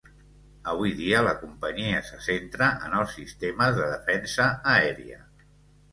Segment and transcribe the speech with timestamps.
[0.71, 5.21] Avui dia la companyia se centra en els sistemes de defensa aèria.